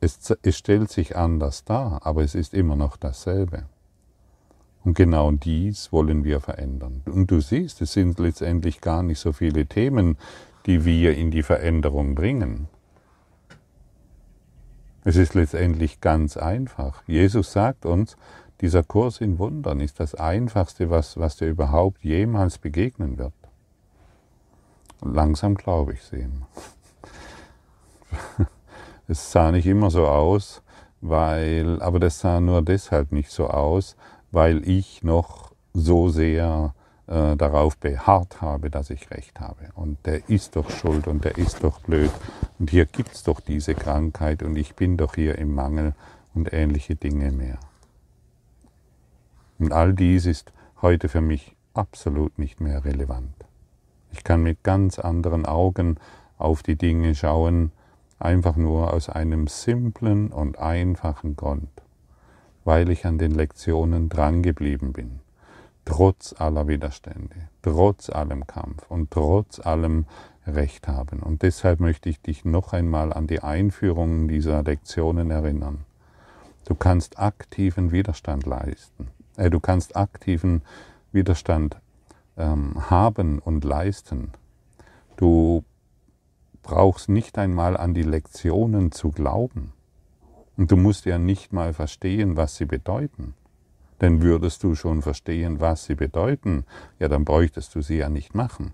Es, 0.00 0.32
es 0.42 0.56
stellt 0.56 0.90
sich 0.90 1.16
anders 1.16 1.64
dar, 1.64 2.00
aber 2.06 2.22
es 2.22 2.36
ist 2.36 2.54
immer 2.54 2.76
noch 2.76 2.96
dasselbe. 2.96 3.64
Und 4.84 4.94
genau 4.94 5.32
dies 5.32 5.92
wollen 5.92 6.22
wir 6.22 6.40
verändern. 6.40 7.02
Und 7.06 7.30
du 7.30 7.40
siehst, 7.40 7.82
es 7.82 7.92
sind 7.92 8.18
letztendlich 8.18 8.80
gar 8.80 9.02
nicht 9.02 9.18
so 9.18 9.32
viele 9.32 9.66
Themen, 9.66 10.16
die 10.66 10.84
wir 10.84 11.16
in 11.16 11.30
die 11.32 11.42
Veränderung 11.42 12.14
bringen. 12.14 12.68
Es 15.02 15.16
ist 15.16 15.34
letztendlich 15.34 16.00
ganz 16.00 16.36
einfach. 16.36 17.02
Jesus 17.06 17.52
sagt 17.52 17.84
uns, 17.84 18.16
dieser 18.60 18.84
Kurs 18.84 19.20
in 19.20 19.38
Wundern 19.38 19.80
ist 19.80 19.98
das 19.98 20.14
Einfachste, 20.14 20.88
was, 20.88 21.18
was 21.18 21.36
dir 21.36 21.48
überhaupt 21.48 22.04
jemals 22.04 22.58
begegnen 22.58 23.18
wird. 23.18 23.32
Langsam 25.02 25.54
glaube 25.54 25.94
ich 25.94 26.00
es 26.00 26.12
ihm. 26.12 26.44
Es 29.08 29.32
sah 29.32 29.50
nicht 29.50 29.66
immer 29.66 29.90
so 29.90 30.06
aus, 30.06 30.62
weil, 31.00 31.82
aber 31.82 31.98
das 31.98 32.20
sah 32.20 32.38
nur 32.40 32.62
deshalb 32.62 33.10
nicht 33.10 33.32
so 33.32 33.48
aus, 33.48 33.96
weil 34.30 34.68
ich 34.68 35.02
noch 35.02 35.50
so 35.74 36.10
sehr 36.10 36.74
äh, 37.08 37.34
darauf 37.36 37.76
beharrt 37.76 38.40
habe, 38.40 38.70
dass 38.70 38.88
ich 38.88 39.10
recht 39.10 39.40
habe. 39.40 39.70
Und 39.74 39.98
der 40.06 40.28
ist 40.28 40.54
doch 40.54 40.70
schuld 40.70 41.08
und 41.08 41.24
der 41.24 41.38
ist 41.38 41.64
doch 41.64 41.80
blöd. 41.80 42.12
Und 42.60 42.70
hier 42.70 42.86
gibt 42.86 43.12
es 43.12 43.24
doch 43.24 43.40
diese 43.40 43.74
Krankheit 43.74 44.44
und 44.44 44.54
ich 44.54 44.76
bin 44.76 44.96
doch 44.96 45.16
hier 45.16 45.36
im 45.38 45.54
Mangel 45.56 45.94
und 46.32 46.52
ähnliche 46.52 46.94
Dinge 46.94 47.32
mehr. 47.32 47.58
Und 49.58 49.72
all 49.72 49.92
dies 49.92 50.24
ist 50.24 50.52
heute 50.82 51.08
für 51.08 51.20
mich 51.20 51.56
absolut 51.74 52.38
nicht 52.38 52.60
mehr 52.60 52.84
relevant. 52.84 53.39
Ich 54.12 54.24
kann 54.24 54.42
mit 54.42 54.62
ganz 54.62 54.98
anderen 54.98 55.46
Augen 55.46 55.96
auf 56.38 56.62
die 56.62 56.76
Dinge 56.76 57.14
schauen, 57.14 57.72
einfach 58.18 58.56
nur 58.56 58.92
aus 58.92 59.08
einem 59.08 59.46
simplen 59.46 60.30
und 60.30 60.58
einfachen 60.58 61.36
Grund, 61.36 61.70
weil 62.64 62.90
ich 62.90 63.06
an 63.06 63.18
den 63.18 63.32
Lektionen 63.32 64.08
drangeblieben 64.08 64.92
bin, 64.92 65.20
trotz 65.84 66.34
aller 66.38 66.68
Widerstände, 66.68 67.48
trotz 67.62 68.10
allem 68.10 68.46
Kampf 68.46 68.90
und 68.90 69.10
trotz 69.10 69.58
allem 69.60 70.06
Recht 70.46 70.88
haben. 70.88 71.20
Und 71.20 71.42
deshalb 71.42 71.80
möchte 71.80 72.08
ich 72.08 72.20
dich 72.20 72.44
noch 72.44 72.72
einmal 72.72 73.12
an 73.12 73.26
die 73.26 73.40
Einführung 73.40 74.28
dieser 74.28 74.62
Lektionen 74.62 75.30
erinnern. 75.30 75.84
Du 76.66 76.74
kannst 76.74 77.18
aktiven 77.18 77.90
Widerstand 77.90 78.46
leisten. 78.46 79.08
Äh, 79.36 79.50
du 79.50 79.60
kannst 79.60 79.96
aktiven 79.96 80.62
Widerstand 81.12 81.76
ähm, 82.40 82.90
haben 82.90 83.38
und 83.38 83.64
leisten. 83.64 84.32
Du 85.16 85.64
brauchst 86.62 87.08
nicht 87.08 87.38
einmal 87.38 87.76
an 87.76 87.94
die 87.94 88.02
Lektionen 88.02 88.92
zu 88.92 89.10
glauben. 89.10 89.72
Und 90.56 90.70
du 90.70 90.76
musst 90.76 91.06
ja 91.06 91.18
nicht 91.18 91.52
mal 91.52 91.72
verstehen, 91.72 92.36
was 92.36 92.56
sie 92.56 92.66
bedeuten. 92.66 93.34
Denn 94.00 94.22
würdest 94.22 94.62
du 94.62 94.74
schon 94.74 95.02
verstehen, 95.02 95.60
was 95.60 95.84
sie 95.84 95.94
bedeuten, 95.94 96.64
ja, 96.98 97.08
dann 97.08 97.24
bräuchtest 97.24 97.74
du 97.74 97.82
sie 97.82 97.98
ja 97.98 98.08
nicht 98.08 98.34
machen. 98.34 98.72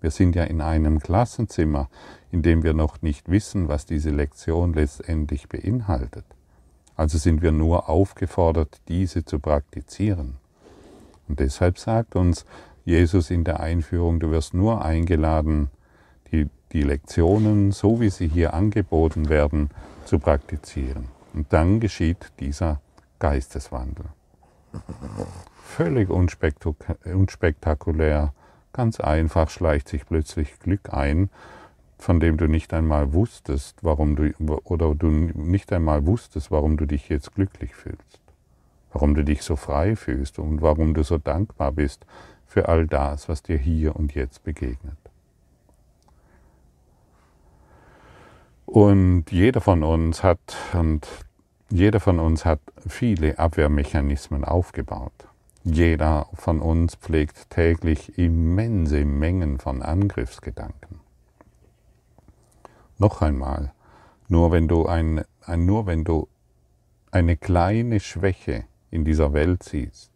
Wir 0.00 0.10
sind 0.10 0.36
ja 0.36 0.44
in 0.44 0.60
einem 0.60 1.00
Klassenzimmer, 1.00 1.88
in 2.30 2.42
dem 2.42 2.62
wir 2.62 2.74
noch 2.74 3.00
nicht 3.02 3.30
wissen, 3.30 3.68
was 3.68 3.86
diese 3.86 4.10
Lektion 4.10 4.74
letztendlich 4.74 5.48
beinhaltet. 5.48 6.24
Also 6.96 7.18
sind 7.18 7.42
wir 7.42 7.52
nur 7.52 7.88
aufgefordert, 7.88 8.80
diese 8.88 9.24
zu 9.24 9.38
praktizieren. 9.38 10.36
Und 11.26 11.40
deshalb 11.40 11.78
sagt 11.78 12.16
uns 12.16 12.44
Jesus 12.84 13.30
in 13.30 13.44
der 13.44 13.60
Einführung, 13.60 14.20
du 14.20 14.30
wirst 14.30 14.54
nur 14.54 14.84
eingeladen, 14.84 15.70
die, 16.30 16.48
die 16.72 16.82
Lektionen, 16.82 17.72
so 17.72 18.00
wie 18.00 18.10
sie 18.10 18.28
hier 18.28 18.52
angeboten 18.54 19.28
werden, 19.28 19.70
zu 20.04 20.18
praktizieren. 20.18 21.08
Und 21.32 21.52
dann 21.52 21.80
geschieht 21.80 22.32
dieser 22.40 22.80
Geisteswandel. 23.18 24.06
Völlig 25.62 26.10
unspektakulär, 26.10 28.34
ganz 28.72 29.00
einfach 29.00 29.48
schleicht 29.48 29.88
sich 29.88 30.04
plötzlich 30.06 30.58
Glück 30.58 30.92
ein, 30.92 31.30
von 31.98 32.20
dem 32.20 32.36
du 32.36 32.46
nicht 32.48 32.74
einmal 32.74 33.14
wusstest, 33.14 33.78
warum 33.82 34.16
du 34.16 34.32
oder 34.64 34.94
du 34.94 35.08
nicht 35.08 35.72
einmal 35.72 36.06
wusstest, 36.06 36.50
warum 36.50 36.76
du 36.76 36.84
dich 36.86 37.08
jetzt 37.08 37.34
glücklich 37.34 37.74
fühlst, 37.74 38.20
warum 38.92 39.14
du 39.14 39.24
dich 39.24 39.40
so 39.42 39.56
frei 39.56 39.96
fühlst 39.96 40.38
und 40.38 40.60
warum 40.60 40.92
du 40.92 41.02
so 41.02 41.16
dankbar 41.18 41.72
bist 41.72 42.04
für 42.54 42.68
all 42.68 42.86
das, 42.86 43.28
was 43.28 43.42
dir 43.42 43.58
hier 43.58 43.96
und 43.96 44.14
jetzt 44.14 44.44
begegnet. 44.44 44.96
Und 48.64 49.24
jeder 49.32 49.60
von 49.60 49.82
uns 49.82 50.22
hat 50.22 50.56
und 50.72 51.08
jeder 51.68 51.98
von 51.98 52.20
uns 52.20 52.44
hat 52.44 52.60
viele 52.86 53.40
Abwehrmechanismen 53.40 54.44
aufgebaut. 54.44 55.26
Jeder 55.64 56.28
von 56.34 56.60
uns 56.60 56.94
pflegt 56.94 57.50
täglich 57.50 58.16
immense 58.18 59.04
Mengen 59.04 59.58
von 59.58 59.82
Angriffsgedanken. 59.82 61.00
Noch 62.98 63.20
einmal, 63.20 63.72
nur 64.28 64.52
wenn 64.52 64.68
du, 64.68 64.86
ein, 64.86 65.24
nur 65.56 65.86
wenn 65.86 66.04
du 66.04 66.28
eine 67.10 67.36
kleine 67.36 67.98
Schwäche 67.98 68.62
in 68.92 69.04
dieser 69.04 69.32
Welt 69.32 69.64
siehst, 69.64 70.13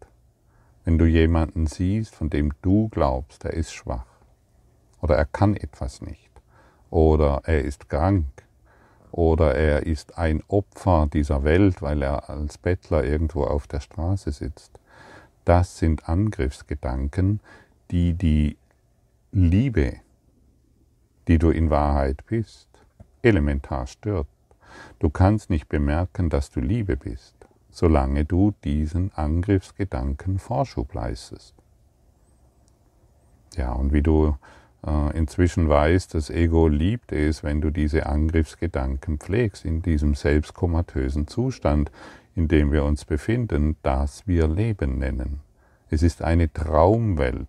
wenn 0.88 0.96
du 0.96 1.04
jemanden 1.04 1.66
siehst, 1.66 2.14
von 2.14 2.30
dem 2.30 2.54
du 2.62 2.88
glaubst, 2.88 3.44
er 3.44 3.52
ist 3.52 3.74
schwach 3.74 4.06
oder 5.02 5.16
er 5.16 5.26
kann 5.26 5.54
etwas 5.54 6.00
nicht 6.00 6.30
oder 6.88 7.42
er 7.44 7.62
ist 7.62 7.90
krank 7.90 8.24
oder 9.10 9.54
er 9.54 9.84
ist 9.84 10.16
ein 10.16 10.42
Opfer 10.48 11.06
dieser 11.12 11.44
Welt, 11.44 11.82
weil 11.82 12.00
er 12.00 12.30
als 12.30 12.56
Bettler 12.56 13.04
irgendwo 13.04 13.44
auf 13.44 13.66
der 13.66 13.80
Straße 13.80 14.32
sitzt. 14.32 14.80
Das 15.44 15.76
sind 15.76 16.08
Angriffsgedanken, 16.08 17.40
die 17.90 18.14
die 18.14 18.56
Liebe, 19.30 19.96
die 21.26 21.36
du 21.36 21.50
in 21.50 21.68
Wahrheit 21.68 22.24
bist, 22.24 22.66
elementar 23.20 23.86
stört. 23.88 24.26
Du 25.00 25.10
kannst 25.10 25.50
nicht 25.50 25.68
bemerken, 25.68 26.30
dass 26.30 26.50
du 26.50 26.60
Liebe 26.60 26.96
bist, 26.96 27.37
solange 27.78 28.24
du 28.24 28.52
diesen 28.64 29.12
Angriffsgedanken 29.14 30.40
Vorschub 30.40 30.92
leistest. 30.94 31.54
Ja, 33.54 33.72
und 33.72 33.92
wie 33.92 34.02
du 34.02 34.36
äh, 34.84 35.16
inzwischen 35.16 35.68
weiß, 35.68 36.08
das 36.08 36.28
Ego 36.28 36.66
liebt 36.66 37.12
es, 37.12 37.44
wenn 37.44 37.60
du 37.60 37.70
diese 37.70 38.06
Angriffsgedanken 38.06 39.18
pflegst, 39.18 39.64
in 39.64 39.80
diesem 39.80 40.16
selbstkomatösen 40.16 41.28
Zustand, 41.28 41.92
in 42.34 42.48
dem 42.48 42.72
wir 42.72 42.82
uns 42.82 43.04
befinden, 43.04 43.76
das 43.82 44.26
wir 44.26 44.48
Leben 44.48 44.98
nennen. 44.98 45.40
Es 45.88 46.02
ist 46.02 46.20
eine 46.20 46.52
Traumwelt. 46.52 47.46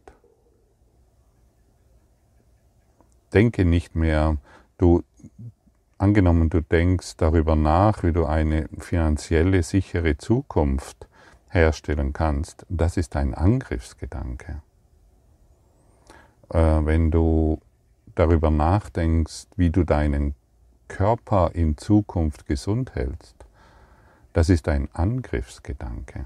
Denke 3.34 3.66
nicht 3.66 3.96
mehr, 3.96 4.38
du, 4.78 5.02
angenommen 6.00 6.50
du 6.50 6.62
denkst 6.62 7.18
darüber 7.18 7.56
nach, 7.56 8.04
wie 8.04 8.14
du 8.14 8.26
eine 8.26 8.68
finanzielle, 8.80 9.62
sichere 9.64 10.18
Zukunft 10.18 11.08
herstellen 11.50 12.14
kannst, 12.14 12.66
das 12.70 12.98
ist 12.98 13.16
ein 13.16 13.34
Angriffsgedanke. 13.34 14.62
Äh, 16.50 16.58
wenn 16.58 17.12
du 17.12 17.60
darüber 18.16 18.50
nachdenkst, 18.50 19.48
wie 19.56 19.70
du 19.70 19.84
deinen 19.84 20.36
Körper 20.88 21.52
in 21.54 21.78
Zukunft 21.78 22.46
gesund 22.46 22.96
hältst, 22.96 23.36
das 24.34 24.50
ist 24.50 24.68
ein 24.68 24.90
Angriffsgedanke. 24.94 26.26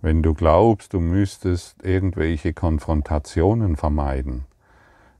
Wenn 0.00 0.22
du 0.22 0.32
glaubst, 0.32 0.92
du 0.92 1.00
müsstest 1.00 1.82
irgendwelche 1.82 2.52
Konfrontationen 2.52 3.76
vermeiden, 3.76 4.44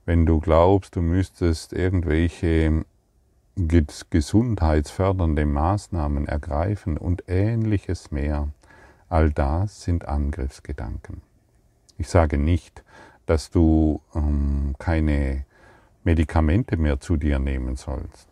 wenn 0.09 0.25
du 0.25 0.39
glaubst, 0.39 0.95
du 0.95 1.03
müsstest 1.03 1.71
irgendwelche 1.71 2.83
gesundheitsfördernde 3.55 5.45
Maßnahmen 5.45 6.27
ergreifen 6.27 6.97
und 6.97 7.25
ähnliches 7.27 8.09
mehr, 8.09 8.47
all 9.07 9.29
das 9.29 9.83
sind 9.83 10.07
Angriffsgedanken. 10.07 11.21
Ich 11.99 12.09
sage 12.09 12.39
nicht, 12.39 12.83
dass 13.27 13.51
du 13.51 14.01
ähm, 14.15 14.73
keine 14.79 15.45
Medikamente 16.03 16.75
mehr 16.75 16.99
zu 16.99 17.15
dir 17.15 17.37
nehmen 17.37 17.75
sollst. 17.75 18.29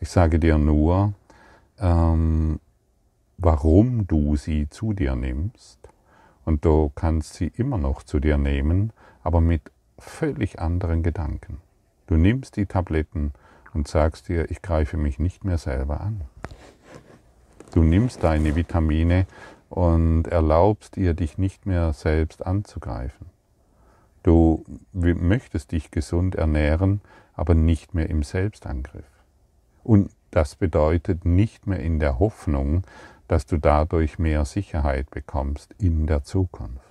Ich 0.00 0.10
sage 0.10 0.38
dir 0.38 0.58
nur, 0.58 1.14
ähm, 1.78 2.60
warum 3.38 4.06
du 4.06 4.36
sie 4.36 4.68
zu 4.68 4.92
dir 4.92 5.16
nimmst. 5.16 5.78
Und 6.44 6.66
du 6.66 6.92
kannst 6.94 7.32
sie 7.32 7.50
immer 7.56 7.78
noch 7.78 8.02
zu 8.02 8.20
dir 8.20 8.36
nehmen, 8.36 8.92
aber 9.24 9.40
mit 9.40 9.62
völlig 9.98 10.58
anderen 10.58 11.02
Gedanken. 11.02 11.60
Du 12.06 12.16
nimmst 12.16 12.56
die 12.56 12.66
Tabletten 12.66 13.32
und 13.74 13.88
sagst 13.88 14.28
dir, 14.28 14.50
ich 14.50 14.62
greife 14.62 14.96
mich 14.96 15.18
nicht 15.18 15.44
mehr 15.44 15.58
selber 15.58 16.00
an. 16.00 16.22
Du 17.72 17.82
nimmst 17.82 18.22
deine 18.22 18.54
Vitamine 18.56 19.26
und 19.68 20.28
erlaubst 20.28 20.96
dir, 20.96 21.14
dich 21.14 21.38
nicht 21.38 21.66
mehr 21.66 21.92
selbst 21.92 22.46
anzugreifen. 22.46 23.26
Du 24.22 24.64
möchtest 24.92 25.72
dich 25.72 25.90
gesund 25.90 26.34
ernähren, 26.34 27.00
aber 27.34 27.54
nicht 27.54 27.94
mehr 27.94 28.08
im 28.08 28.22
Selbstangriff. 28.22 29.04
Und 29.84 30.10
das 30.30 30.56
bedeutet 30.56 31.24
nicht 31.24 31.66
mehr 31.66 31.80
in 31.80 32.00
der 32.00 32.18
Hoffnung, 32.18 32.82
dass 33.28 33.46
du 33.46 33.58
dadurch 33.58 34.18
mehr 34.18 34.44
Sicherheit 34.44 35.10
bekommst 35.10 35.74
in 35.78 36.06
der 36.06 36.24
Zukunft. 36.24 36.85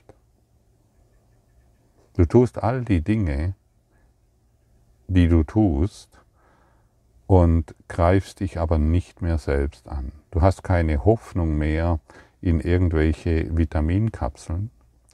Du 2.16 2.26
tust 2.26 2.64
all 2.64 2.86
die 2.86 3.02
Dinge, 3.02 3.56
die 5.08 5.28
du 5.28 5.44
tust, 5.44 6.10
und 7.28 7.74
greifst 7.88 8.40
dich 8.40 8.60
aber 8.60 8.78
nicht 8.78 9.22
mehr 9.22 9.38
selbst 9.38 9.88
an. 9.88 10.12
Du 10.32 10.42
hast 10.42 10.64
keine 10.64 11.06
Hoffnung 11.06 11.58
mehr, 11.58 12.00
in 12.42 12.60
irgendwelche 12.60 13.58
Vitaminkapseln, 13.58 14.70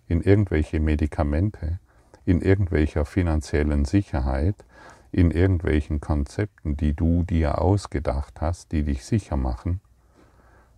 in 0.09 0.21
irgendwelche 0.21 0.81
Medikamente, 0.81 1.79
in 2.25 2.41
irgendwelcher 2.41 3.05
finanziellen 3.05 3.85
Sicherheit, 3.85 4.65
in 5.13 5.31
irgendwelchen 5.31 6.01
Konzepten, 6.01 6.75
die 6.75 6.93
du 6.93 7.23
dir 7.23 7.61
ausgedacht 7.61 8.41
hast, 8.41 8.73
die 8.73 8.83
dich 8.83 9.05
sicher 9.05 9.37
machen. 9.37 9.79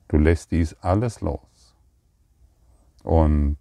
Du 0.08 0.18
lässt 0.18 0.52
dies 0.52 0.76
alles 0.82 1.22
los 1.22 1.76
und 3.04 3.58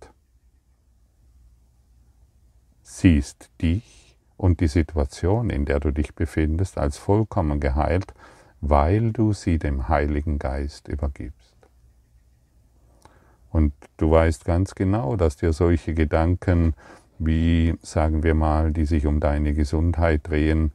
siehst 2.93 3.51
dich 3.61 4.17
und 4.37 4.61
die 4.61 4.69
Situation, 4.69 5.51
in 5.51 5.65
der 5.65 5.81
du 5.81 5.93
dich 5.93 6.15
befindest, 6.15 6.79
als 6.79 6.99
vollkommen 6.99 7.59
geheilt, 7.59 8.13
weil 8.61 9.13
du 9.13 9.33
sie 9.33 9.59
dem 9.59 9.89
Heiligen 9.89 10.39
Geist 10.39 10.89
übergibst. 10.89 11.57
Und 13.51 13.73
du 13.97 14.11
weißt 14.11 14.45
ganz 14.45 14.75
genau, 14.75 15.17
dass 15.17 15.37
dir 15.37 15.53
solche 15.53 15.95
Gedanken 15.95 16.75
wie, 17.19 17.75
sagen 17.83 18.23
wir 18.23 18.35
mal, 18.35 18.73
die 18.73 18.85
sich 18.85 19.07
um 19.07 19.21
deine 19.21 19.55
Gesundheit 19.55 20.29
drehen, 20.29 20.73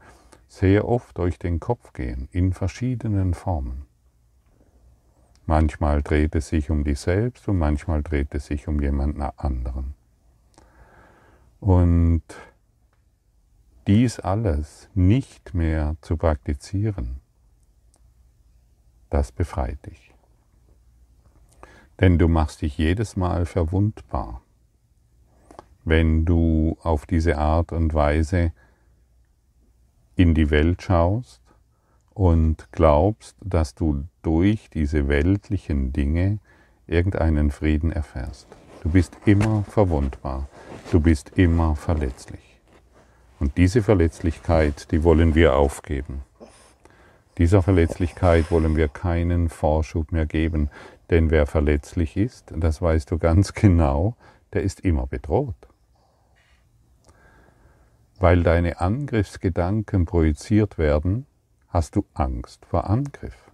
sehr 0.47 0.88
oft 0.88 1.17
durch 1.17 1.38
den 1.39 1.60
Kopf 1.60 1.93
gehen, 1.93 2.30
in 2.32 2.53
verschiedenen 2.53 3.34
Formen. 3.34 3.86
Manchmal 5.45 6.01
dreht 6.01 6.36
es 6.36 6.49
sich 6.49 6.69
um 6.69 6.84
dich 6.84 6.99
selbst 6.99 7.47
und 7.47 7.58
manchmal 7.58 8.01
dreht 8.01 8.34
es 8.34 8.47
sich 8.47 8.67
um 8.67 8.82
jemanden 8.82 9.21
anderen. 9.21 9.96
Und 11.60 12.24
dies 13.88 14.20
alles 14.20 14.89
nicht 14.93 15.54
mehr 15.54 15.96
zu 16.02 16.17
praktizieren, 16.17 17.22
das 19.10 19.32
befreit 19.32 19.86
dich. 19.86 20.13
Denn 22.00 22.20
du 22.20 22.28
machst 22.28 22.62
dich 22.62 22.78
jedes 22.78 23.15
Mal 23.15 23.46
verwundbar, 23.46 24.41
wenn 25.84 26.26
du 26.26 26.78
auf 26.82 27.06
diese 27.06 27.38
Art 27.38 27.72
und 27.72 27.93
Weise 27.93 28.52
in 30.15 30.34
die 30.34 30.50
Welt 30.50 30.82
schaust 30.82 31.41
und 32.13 32.72
glaubst, 32.72 33.38
dass 33.41 33.74
du 33.74 34.04
durch 34.22 34.70
diese 34.70 35.08
weltlichen 35.08 35.93
Dinge 35.93 36.39
irgendeinen 36.88 37.52
Frieden 37.52 37.91
erfährst. 37.91 38.48
Du 38.84 38.90
bist 38.90 39.18
immer 39.26 39.63
verwundbar, 39.63 40.48
du 40.92 41.00
bist 41.00 41.32
immer 41.36 41.76
verletzlich. 41.76 42.60
Und 43.40 43.58
diese 43.58 43.82
Verletzlichkeit, 43.82 44.92
die 44.92 45.04
wollen 45.04 45.36
wir 45.36 45.56
aufgeben. 45.56 46.22
Dieser 47.38 47.62
Verletzlichkeit 47.62 48.50
wollen 48.52 48.76
wir 48.76 48.88
keinen 48.88 49.50
Vorschub 49.50 50.12
mehr 50.12 50.26
geben, 50.26 50.70
denn 51.10 51.32
wer 51.32 51.48
verletzlich 51.48 52.18
ist, 52.18 52.54
das 52.56 52.82
weißt 52.82 53.12
du 53.12 53.18
ganz 53.18 53.54
genau, 53.54 54.16
der 54.54 54.63
ist 54.63 54.82
immer 54.82 55.08
bedroht. 55.08 55.56
Weil 58.20 58.44
deine 58.44 58.80
Angriffsgedanken 58.80 60.06
projiziert 60.06 60.78
werden, 60.78 61.26
hast 61.68 61.96
du 61.96 62.06
Angst 62.13 62.66
vor 62.66 62.90
Angriff. 62.90 63.52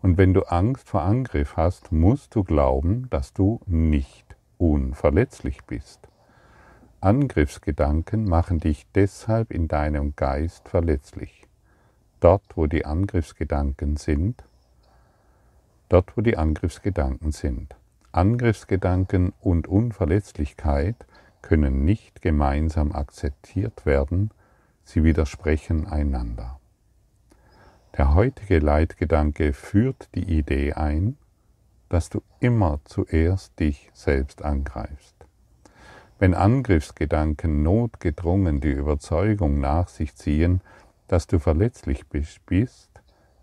Und 0.00 0.18
wenn 0.18 0.34
du 0.34 0.42
Angst 0.42 0.88
vor 0.88 1.02
Angriff 1.02 1.56
hast, 1.56 1.92
musst 1.92 2.34
du 2.34 2.44
glauben, 2.44 3.08
dass 3.10 3.32
du 3.32 3.60
nicht 3.66 4.33
unverletzlich 4.58 5.64
bist. 5.64 6.00
Angriffsgedanken 7.00 8.24
machen 8.24 8.60
dich 8.60 8.86
deshalb 8.94 9.50
in 9.50 9.68
deinem 9.68 10.16
Geist 10.16 10.68
verletzlich. 10.68 11.46
Dort, 12.20 12.56
wo 12.56 12.66
die 12.66 12.86
Angriffsgedanken 12.86 13.96
sind, 13.96 14.42
dort, 15.88 16.16
wo 16.16 16.22
die 16.22 16.38
Angriffsgedanken 16.38 17.32
sind. 17.32 17.76
Angriffsgedanken 18.12 19.32
und 19.40 19.66
Unverletzlichkeit 19.66 20.96
können 21.42 21.84
nicht 21.84 22.22
gemeinsam 22.22 22.92
akzeptiert 22.92 23.84
werden, 23.84 24.30
sie 24.84 25.04
widersprechen 25.04 25.86
einander. 25.86 26.58
Der 27.96 28.14
heutige 28.14 28.60
Leitgedanke 28.60 29.52
führt 29.52 30.08
die 30.14 30.38
Idee 30.38 30.72
ein, 30.72 31.16
dass 31.88 32.10
du 32.10 32.22
immer 32.40 32.80
zuerst 32.84 33.58
dich 33.60 33.90
selbst 33.92 34.42
angreifst. 34.42 35.14
Wenn 36.18 36.34
Angriffsgedanken 36.34 37.62
notgedrungen 37.62 38.60
die 38.60 38.70
Überzeugung 38.70 39.60
nach 39.60 39.88
sich 39.88 40.14
ziehen, 40.14 40.60
dass 41.08 41.26
du 41.26 41.38
verletzlich 41.38 42.06
bist, 42.08 42.90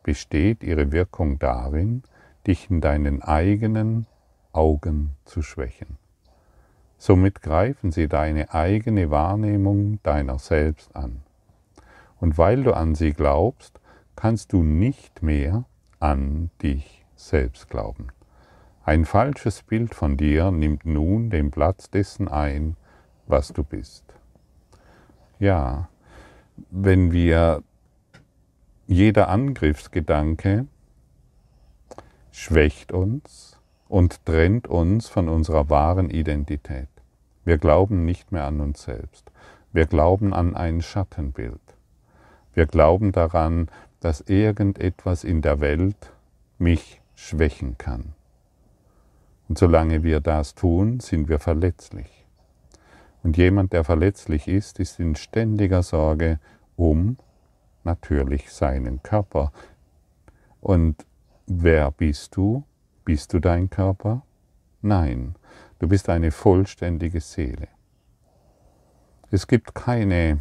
besteht 0.03 0.63
ihre 0.63 0.91
Wirkung 0.91 1.37
darin, 1.37 2.03
dich 2.47 2.69
in 2.69 2.81
deinen 2.81 3.21
eigenen 3.21 4.07
Augen 4.51 5.11
zu 5.25 5.41
schwächen. 5.41 5.97
Somit 6.97 7.41
greifen 7.41 7.91
sie 7.91 8.07
deine 8.07 8.53
eigene 8.53 9.09
Wahrnehmung 9.09 9.99
deiner 10.03 10.39
selbst 10.39 10.95
an. 10.95 11.21
Und 12.19 12.37
weil 12.37 12.63
du 12.63 12.73
an 12.73 12.95
sie 12.95 13.13
glaubst, 13.13 13.79
kannst 14.15 14.53
du 14.53 14.63
nicht 14.63 15.23
mehr 15.23 15.65
an 15.99 16.51
dich 16.61 17.05
selbst 17.15 17.69
glauben. 17.69 18.07
Ein 18.83 19.05
falsches 19.05 19.61
Bild 19.61 19.93
von 19.93 20.17
dir 20.17 20.49
nimmt 20.49 20.85
nun 20.85 21.29
den 21.29 21.51
Platz 21.51 21.91
dessen 21.91 22.27
ein, 22.27 22.75
was 23.27 23.53
du 23.53 23.63
bist. 23.63 24.03
Ja, 25.39 25.89
wenn 26.71 27.11
wir 27.11 27.63
jeder 28.87 29.29
Angriffsgedanke 29.29 30.65
schwächt 32.31 32.91
uns 32.91 33.59
und 33.87 34.25
trennt 34.25 34.67
uns 34.67 35.07
von 35.07 35.29
unserer 35.29 35.69
wahren 35.69 36.09
Identität. 36.09 36.89
Wir 37.45 37.59
glauben 37.59 38.03
nicht 38.03 38.31
mehr 38.31 38.45
an 38.45 38.61
uns 38.61 38.83
selbst. 38.83 39.31
Wir 39.71 39.85
glauben 39.85 40.33
an 40.33 40.55
ein 40.55 40.81
Schattenbild. 40.81 41.61
Wir 42.53 42.65
glauben 42.65 43.11
daran, 43.11 43.69
dass 43.99 44.21
irgendetwas 44.21 45.23
in 45.23 45.41
der 45.41 45.59
Welt 45.59 46.11
mich 46.57 47.01
schwächen 47.15 47.77
kann. 47.77 48.13
Und 49.51 49.57
solange 49.57 50.01
wir 50.03 50.21
das 50.21 50.55
tun, 50.55 51.01
sind 51.01 51.27
wir 51.27 51.37
verletzlich. 51.37 52.25
Und 53.21 53.35
jemand, 53.35 53.73
der 53.73 53.83
verletzlich 53.83 54.47
ist, 54.47 54.79
ist 54.79 54.97
in 54.97 55.17
ständiger 55.17 55.83
Sorge 55.83 56.39
um 56.77 57.17
natürlich 57.83 58.49
seinen 58.49 59.03
Körper. 59.03 59.51
Und 60.61 61.05
wer 61.47 61.91
bist 61.91 62.37
du? 62.37 62.63
Bist 63.03 63.33
du 63.33 63.39
dein 63.39 63.69
Körper? 63.69 64.21
Nein, 64.81 65.35
du 65.79 65.89
bist 65.89 66.07
eine 66.07 66.31
vollständige 66.31 67.19
Seele. 67.19 67.67
Es 69.31 69.47
gibt 69.47 69.75
keine 69.75 70.39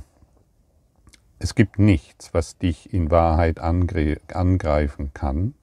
es 1.40 1.56
gibt 1.56 1.80
nichts, 1.80 2.32
was 2.32 2.58
dich 2.58 2.94
in 2.94 3.10
Wahrheit 3.10 3.58
angreifen 3.58 5.10
kann, 5.14 5.54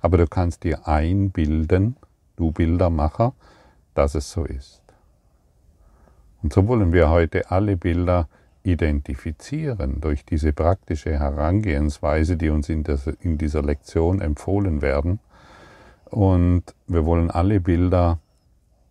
aber 0.00 0.16
du 0.16 0.26
kannst 0.26 0.64
dir 0.64 0.88
einbilden, 0.88 1.96
du 2.36 2.52
Bildermacher, 2.52 3.32
dass 3.94 4.14
es 4.14 4.30
so 4.30 4.44
ist. 4.44 4.82
Und 6.42 6.52
so 6.52 6.68
wollen 6.68 6.92
wir 6.92 7.10
heute 7.10 7.50
alle 7.50 7.76
Bilder 7.76 8.28
identifizieren 8.62 10.00
durch 10.00 10.24
diese 10.24 10.52
praktische 10.52 11.18
Herangehensweise, 11.18 12.36
die 12.36 12.50
uns 12.50 12.68
in, 12.68 12.84
dieser 13.38 13.62
Lektion 13.62 14.20
empfohlen 14.20 14.82
werden. 14.82 15.20
Und 16.10 16.62
wir 16.86 17.04
wollen 17.06 17.30
alle 17.30 17.60
Bilder 17.60 18.18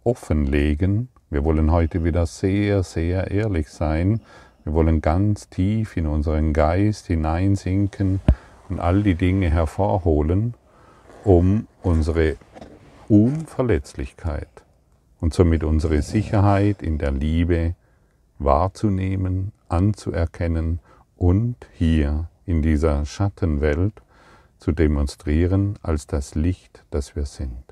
offenlegen. 0.04 1.10
Wir 1.30 1.44
wollen 1.44 1.72
heute 1.72 2.04
wieder 2.04 2.26
sehr, 2.26 2.84
sehr 2.84 3.32
ehrlich 3.32 3.70
sein 3.70 4.22
wir 4.66 4.74
wollen 4.74 5.00
ganz 5.00 5.48
tief 5.48 5.96
in 5.96 6.08
unseren 6.08 6.52
Geist 6.52 7.06
hineinsinken 7.06 8.20
und 8.68 8.80
all 8.80 9.04
die 9.04 9.14
Dinge 9.14 9.52
hervorholen, 9.52 10.56
um 11.24 11.68
unsere 11.84 12.38
Unverletzlichkeit 13.08 14.50
und 15.22 15.34
somit 15.34 15.64
unsere 15.64 16.02
Sicherheit 16.02 16.82
in 16.82 16.98
der 16.98 17.12
Liebe 17.12 17.76
wahrzunehmen, 18.40 19.52
anzuerkennen 19.70 20.80
und 21.16 21.56
hier 21.74 22.30
in 22.46 22.62
dieser 22.62 23.06
Schattenwelt 23.06 24.02
zu 24.58 24.72
demonstrieren 24.72 25.78
als 25.84 26.08
das 26.08 26.36
Licht, 26.36 26.84
das 26.90 27.16
wir 27.16 27.26
sind. 27.26 27.64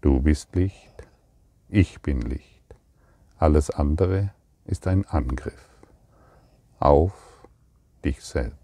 Du 0.00 0.20
bist 0.20 0.54
Licht, 0.56 1.06
ich 1.68 2.02
bin 2.02 2.20
Licht, 2.22 2.74
alles 3.38 3.70
andere 3.70 4.32
ist 4.64 4.86
ein 4.86 5.04
Angriff 5.06 5.68
auf 6.78 7.12
dich 8.04 8.20
selbst. 8.20 8.63